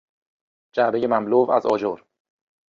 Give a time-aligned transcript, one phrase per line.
[0.75, 1.99] جعبهای مملو از آجر